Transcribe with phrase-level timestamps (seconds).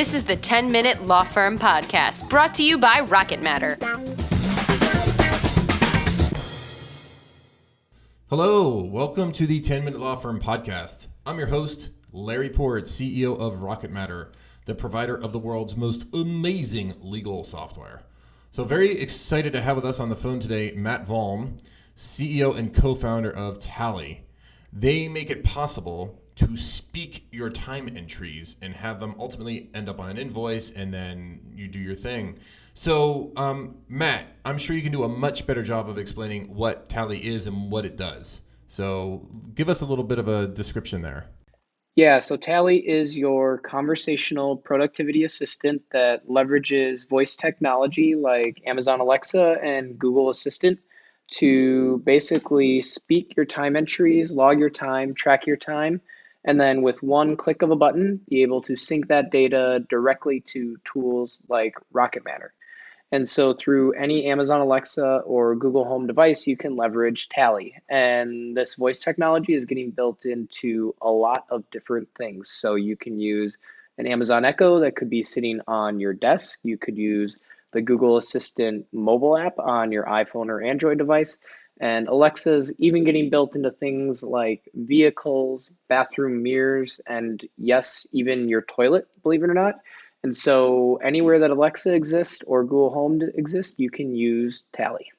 [0.00, 3.76] This is the 10 Minute Law Firm Podcast, brought to you by Rocket Matter.
[8.30, 11.08] Hello, welcome to the 10 Minute Law Firm Podcast.
[11.26, 14.32] I'm your host, Larry Port, CEO of Rocket Matter,
[14.64, 18.04] the provider of the world's most amazing legal software.
[18.52, 21.58] So, very excited to have with us on the phone today Matt Volm,
[21.94, 24.24] CEO and co founder of Tali.
[24.72, 30.00] They make it possible to speak your time entries and have them ultimately end up
[30.00, 32.38] on an invoice and then you do your thing.
[32.72, 36.88] So, um, Matt, I'm sure you can do a much better job of explaining what
[36.88, 38.40] Tali is and what it does.
[38.68, 41.26] So, give us a little bit of a description there.
[41.96, 49.58] Yeah, so Tali is your conversational productivity assistant that leverages voice technology like Amazon Alexa
[49.62, 50.78] and Google Assistant
[51.32, 56.00] to basically speak your time entries, log your time, track your time,
[56.44, 60.40] and then with one click of a button, be able to sync that data directly
[60.40, 62.54] to tools like Rocket Matter.
[63.12, 67.74] And so through any Amazon Alexa or Google Home device, you can leverage Tali.
[67.88, 72.50] And this voice technology is getting built into a lot of different things.
[72.50, 73.58] So you can use
[73.98, 76.60] an Amazon Echo that could be sitting on your desk.
[76.62, 77.36] You could use
[77.72, 81.36] the Google Assistant mobile app on your iPhone or Android device.
[81.80, 88.60] And Alexa's even getting built into things like vehicles, bathroom mirrors, and yes, even your
[88.62, 89.76] toilet, believe it or not.
[90.22, 95.10] And so anywhere that Alexa exists or Google Home exists, you can use Tali.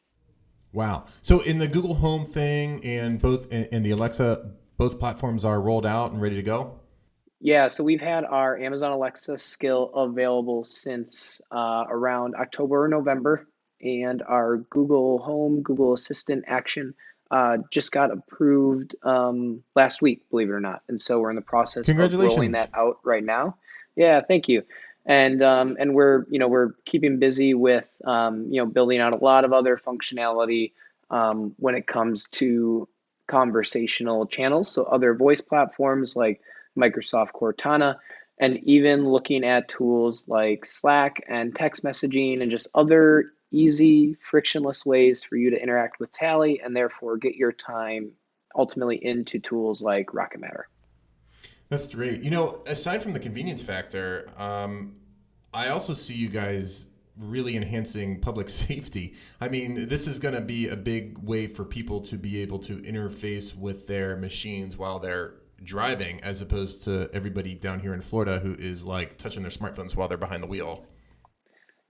[0.72, 1.06] Wow.
[1.23, 5.88] So in the Google Home thing and both and the Alexa, both platforms are rolled
[5.88, 6.80] out and ready to go?
[7.39, 13.48] Yeah, so we've had our Amazon Alexa skill available since uh, around October or November
[13.84, 16.94] and our Google Home, Google Assistant action
[17.32, 20.84] uh, just got approved um, last week, believe it or not.
[20.90, 23.56] And so we're in the process of rolling that out right now.
[23.96, 24.64] Yeah, thank you.
[25.06, 29.14] And um, and we're you know we're keeping busy with um, you know building out
[29.14, 30.73] a lot of other functionality
[31.10, 32.88] um, when it comes to
[33.28, 34.70] conversational channels.
[34.70, 36.42] So other voice platforms like
[36.78, 37.98] Microsoft Cortana,
[38.38, 44.86] and even looking at tools like Slack and text messaging and just other easy, frictionless
[44.86, 48.12] ways for you to interact with Tali and therefore get your time
[48.56, 50.67] ultimately into tools like Rocket Matter.
[51.70, 52.22] That's great.
[52.22, 54.95] You know, aside from the convenience factor, um,
[55.54, 59.16] I also see you guys really enhancing public safety.
[59.40, 62.60] I mean, this is going to be a big way for people to be able
[62.60, 68.02] to interface with their machines while they're driving, as opposed to everybody down here in
[68.02, 70.86] Florida who is like touching their smartphones while they're behind the wheel.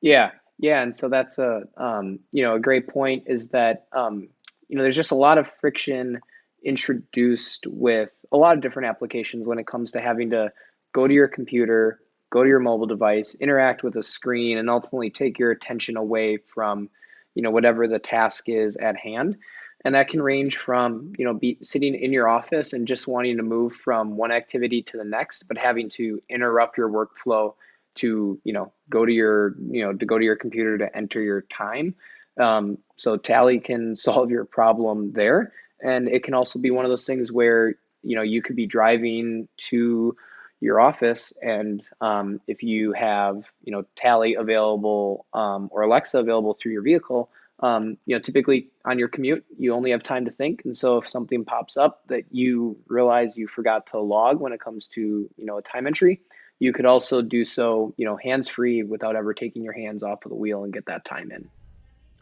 [0.01, 4.29] Yeah, yeah, and so that's a um, you know a great point is that um,
[4.69, 6.21] you know there's just a lot of friction
[6.63, 10.51] introduced with a lot of different applications when it comes to having to
[10.93, 15.09] go to your computer, go to your mobile device, interact with a screen, and ultimately
[15.09, 16.91] take your attention away from
[17.33, 19.37] you know whatever the task is at hand.
[19.83, 23.37] And that can range from you know be sitting in your office and just wanting
[23.37, 27.55] to move from one activity to the next, but having to interrupt your workflow
[27.95, 31.21] to you know go to your you know to go to your computer to enter
[31.21, 31.95] your time.
[32.39, 36.91] Um, so Tali can solve your problem there, and it can also be one of
[36.91, 40.15] those things where you know you could be driving to
[40.59, 46.53] your office and um, if you have you know Tali available um, or alexa available
[46.53, 47.29] through your vehicle
[47.59, 50.97] um, you know typically on your commute you only have time to think and so
[50.97, 55.29] if something pops up that you realize you forgot to log when it comes to
[55.35, 56.21] you know a time entry
[56.61, 60.23] you could also do so, you know, hands free without ever taking your hands off
[60.25, 61.49] of the wheel and get that time in.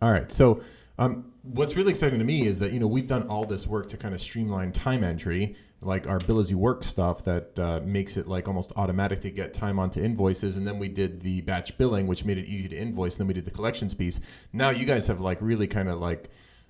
[0.02, 0.32] All right.
[0.32, 0.62] So,
[0.98, 3.90] um, what's really exciting to me is that you know we've done all this work
[3.90, 7.82] to kind of streamline time entry, like our bill as you work stuff that uh,
[7.84, 11.42] makes it like almost automatic to get time onto invoices, and then we did the
[11.42, 13.16] batch billing, which made it easy to invoice.
[13.16, 14.22] And then we did the collections piece.
[14.54, 16.30] Now you guys have like really kind of like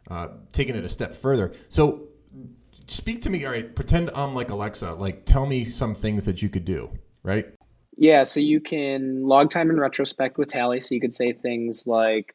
[0.09, 1.53] uh, taken it a step further.
[1.69, 2.08] So,
[2.88, 3.46] speak to me.
[3.46, 4.94] All right, pretend I'm like Alexa.
[4.94, 6.90] Like, tell me some things that you could do.
[7.22, 7.53] Right.
[8.01, 10.79] Yeah, so you can log time in retrospect with Tali.
[10.79, 12.34] So you could say things like,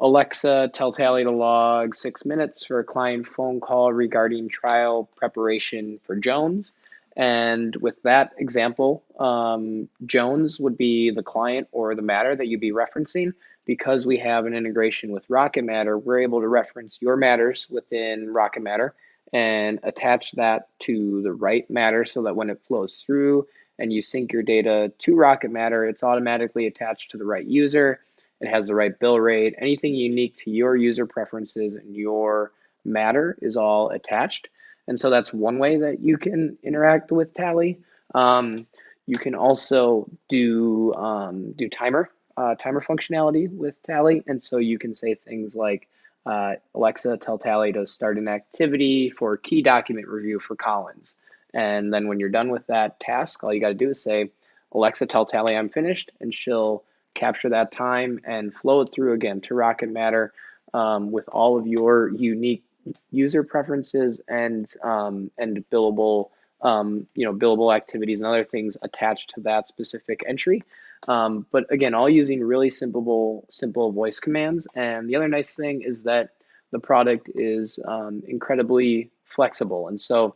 [0.00, 6.00] Alexa, tell Tali to log six minutes for a client phone call regarding trial preparation
[6.02, 6.72] for Jones.
[7.16, 12.60] And with that example, um, Jones would be the client or the matter that you'd
[12.60, 13.34] be referencing.
[13.66, 18.32] Because we have an integration with Rocket Matter, we're able to reference your matters within
[18.32, 18.94] Rocket Matter
[19.32, 23.46] and attach that to the right matter so that when it flows through,
[23.78, 28.00] and you sync your data to Rocket Matter, it's automatically attached to the right user.
[28.40, 29.54] It has the right bill rate.
[29.58, 32.52] Anything unique to your user preferences and your
[32.84, 34.48] matter is all attached.
[34.86, 37.80] And so that's one way that you can interact with Tali.
[38.14, 38.66] Um,
[39.06, 44.78] you can also do um, do timer uh, timer functionality with Tali, and so you
[44.78, 45.88] can say things like
[46.26, 51.16] uh, Alexa, tell Tali to start an activity for key document review for Collins.
[51.54, 54.30] And then when you're done with that task, all you got to do is say,
[54.72, 56.82] Alexa, tell Tali I'm finished, and she'll
[57.14, 60.32] capture that time and flow it through again to Rocket Matter
[60.74, 62.64] um, with all of your unique
[63.10, 66.30] user preferences and um, and billable
[66.60, 70.62] um, you know billable activities and other things attached to that specific entry.
[71.06, 74.66] Um, but again, all using really simple simple voice commands.
[74.74, 76.30] And the other nice thing is that
[76.72, 80.34] the product is um, incredibly flexible, and so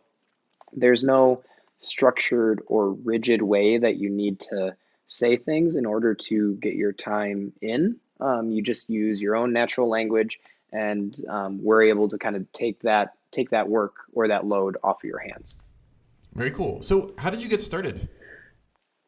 [0.72, 1.42] there's no
[1.80, 4.76] structured or rigid way that you need to
[5.06, 7.96] say things in order to get your time in.
[8.20, 10.38] Um, you just use your own natural language
[10.72, 14.76] and um, we're able to kind of take that take that work or that load
[14.82, 15.56] off of your hands.
[16.34, 16.82] Very cool.
[16.82, 18.08] So, how did you get started?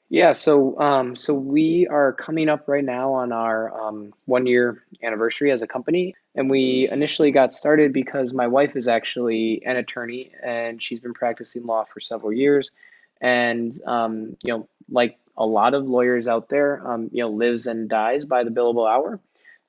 [0.08, 4.82] Yeah, so um, so we are coming up right now on our um, one year
[5.02, 9.76] anniversary as a company, and we initially got started because my wife is actually an
[9.76, 12.72] attorney and she's been practicing law for several years,
[13.20, 17.66] and um, you know, like a lot of lawyers out there, um, you know, lives
[17.66, 19.20] and dies by the billable hour,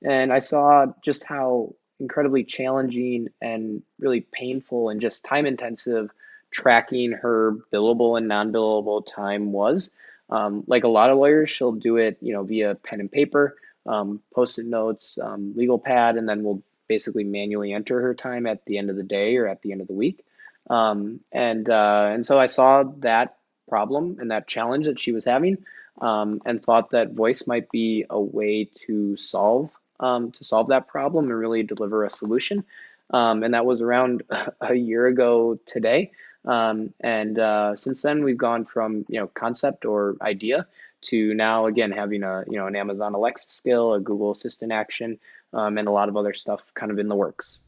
[0.04, 6.12] and I saw just how incredibly challenging and really painful and just time intensive
[6.52, 9.90] tracking her billable and non billable time was.
[10.30, 13.57] Um, like a lot of lawyers, she'll do it, you know, via pen and paper,
[13.86, 18.66] um, post-it notes, um, legal pad, and then we'll basically manually enter her time at
[18.66, 20.25] the end of the day or at the end of the week.
[20.69, 23.38] Um, and uh, and so I saw that
[23.68, 25.57] problem and that challenge that she was having,
[26.00, 30.88] um, and thought that voice might be a way to solve um, to solve that
[30.88, 32.63] problem and really deliver a solution.
[33.10, 34.24] Um, and that was around
[34.62, 36.12] a year ago today.
[36.44, 40.68] And uh, since then, we've gone from you know concept or idea
[41.03, 45.19] to now again having a you know an Amazon Alexa skill, a Google Assistant action,
[45.53, 47.59] um, and a lot of other stuff kind of in the works.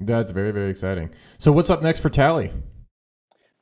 [0.00, 1.10] That's very very exciting.
[1.38, 2.52] So what's up next for Tali?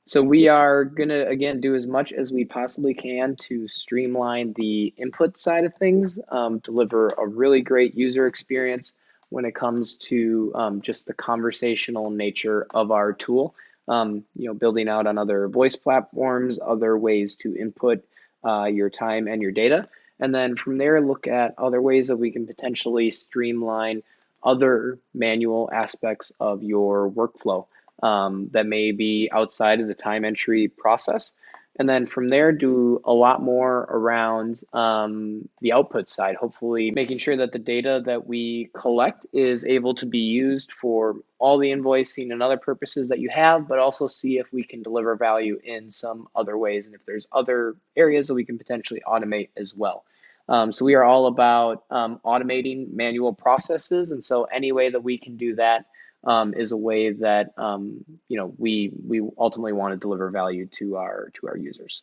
[0.06, 4.92] So we are gonna again do as much as we possibly can to streamline the
[4.96, 8.94] input side of things, um, deliver a really great user experience
[9.28, 13.54] when it comes to um, just the conversational nature of our tool.
[13.88, 18.04] Um, you know, building out on other voice platforms, other ways to input
[18.44, 19.86] uh, your time and your data,
[20.18, 24.02] and then from there look at other ways that we can potentially streamline
[24.42, 27.66] other manual aspects of your workflow
[28.02, 31.32] um, that may be outside of the time entry process.
[31.80, 37.16] And then from there, do a lot more around um, the output side, hopefully making
[37.16, 41.70] sure that the data that we collect is able to be used for all the
[41.70, 45.58] invoicing and other purposes that you have, but also see if we can deliver value
[45.64, 49.74] in some other ways and if there's other areas that we can potentially automate as
[49.74, 50.04] well.
[50.50, 54.10] Um, so we are all about um, automating manual processes.
[54.10, 55.86] And so any way that we can do that
[56.24, 60.66] um, is a way that um, you know we we ultimately want to deliver value
[60.66, 62.02] to our to our users.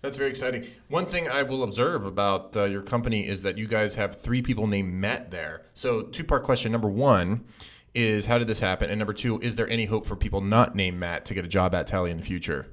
[0.00, 0.66] That's very exciting.
[0.88, 4.42] One thing I will observe about uh, your company is that you guys have three
[4.42, 5.62] people named Matt there.
[5.74, 6.72] So two part question.
[6.72, 7.44] Number one
[7.94, 10.74] is how did this happen, and number two is there any hope for people not
[10.74, 12.66] named Matt to get a job at Tali in the future?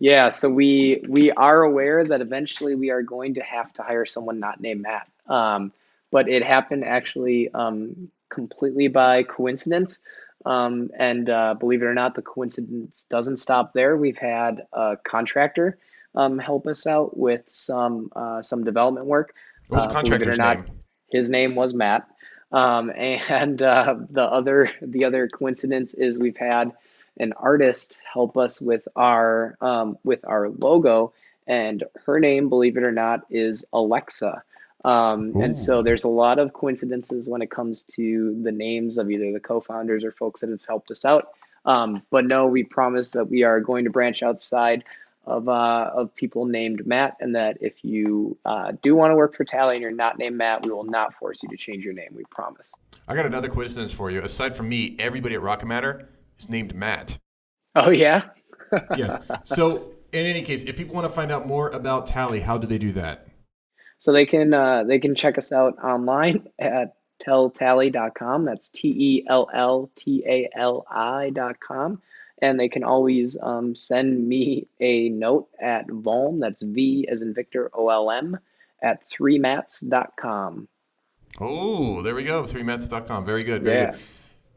[0.00, 4.06] Yeah, so we we are aware that eventually we are going to have to hire
[4.06, 5.08] someone not named Matt.
[5.26, 5.72] Um,
[6.10, 10.00] but it happened actually um, completely by coincidence.
[10.44, 13.96] Um, and uh, believe it or not, the coincidence doesn't stop there.
[13.96, 15.78] We've had a contractor
[16.14, 19.34] um, help us out with some uh, some development work.
[19.68, 20.80] What was the uh, contractor's not, name?
[21.10, 22.08] His name was Matt.
[22.52, 26.72] Um, and uh, the other the other coincidence is we've had
[27.18, 31.12] an artist help us with our um, with our logo,
[31.46, 34.42] and her name, believe it or not, is Alexa.
[34.84, 39.10] Um, and so there's a lot of coincidences when it comes to the names of
[39.10, 41.28] either the co-founders or folks that have helped us out.
[41.64, 44.84] Um, but no, we promise that we are going to branch outside
[45.26, 49.34] of uh, of people named Matt, and that if you uh, do want to work
[49.34, 51.94] for Tali and you're not named Matt, we will not force you to change your
[51.94, 52.10] name.
[52.14, 52.74] We promise.
[53.08, 54.20] I got another coincidence for you.
[54.20, 57.18] Aside from me, everybody at Rocket Matter is named Matt.
[57.74, 58.24] Oh yeah.
[58.96, 59.22] yes.
[59.44, 62.66] So in any case, if people want to find out more about Tali, how do
[62.66, 63.28] they do that?
[64.04, 66.94] So they can uh, they can check us out online at
[67.24, 68.44] telltali.com.
[68.44, 72.02] That's T E L L T A L I.com.
[72.42, 77.32] And they can always um, send me a note at Volm, that's V as in
[77.32, 78.38] Victor O L M,
[78.82, 80.68] at 3mats.com.
[81.40, 83.24] Oh, there we go, 3mats.com.
[83.24, 83.62] Very good.
[83.62, 83.90] Very yeah.
[83.92, 84.00] good.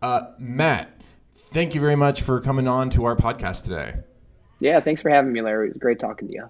[0.02, 0.90] Uh, Matt,
[1.54, 3.94] thank you very much for coming on to our podcast today.
[4.60, 5.68] Yeah, thanks for having me, Larry.
[5.68, 6.50] It was great talking to you.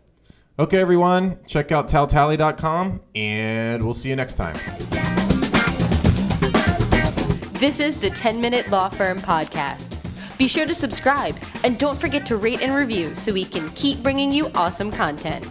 [0.60, 4.56] Okay, everyone, check out telltali.com and we'll see you next time.
[7.54, 9.96] This is the 10 Minute Law Firm Podcast.
[10.40, 14.02] Be sure to subscribe and don't forget to rate and review so we can keep
[14.02, 15.46] bringing you awesome content.